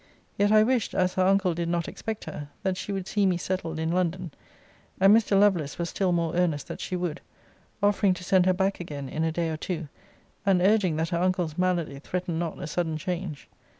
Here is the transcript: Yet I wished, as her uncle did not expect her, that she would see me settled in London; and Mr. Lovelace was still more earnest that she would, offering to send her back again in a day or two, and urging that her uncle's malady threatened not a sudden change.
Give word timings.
Yet 0.35 0.51
I 0.51 0.63
wished, 0.63 0.95
as 0.95 1.13
her 1.13 1.23
uncle 1.23 1.53
did 1.53 1.69
not 1.69 1.87
expect 1.87 2.23
her, 2.23 2.49
that 2.63 2.75
she 2.75 2.91
would 2.91 3.07
see 3.07 3.27
me 3.27 3.37
settled 3.37 3.77
in 3.77 3.91
London; 3.91 4.31
and 4.99 5.15
Mr. 5.15 5.39
Lovelace 5.39 5.77
was 5.77 5.91
still 5.91 6.11
more 6.11 6.33
earnest 6.35 6.67
that 6.69 6.81
she 6.81 6.95
would, 6.95 7.21
offering 7.83 8.15
to 8.15 8.23
send 8.23 8.47
her 8.47 8.53
back 8.53 8.79
again 8.79 9.07
in 9.07 9.23
a 9.23 9.31
day 9.31 9.51
or 9.51 9.57
two, 9.57 9.89
and 10.43 10.59
urging 10.59 10.95
that 10.95 11.09
her 11.09 11.19
uncle's 11.19 11.55
malady 11.55 11.99
threatened 11.99 12.39
not 12.39 12.57
a 12.59 12.65
sudden 12.65 12.97
change. 12.97 13.47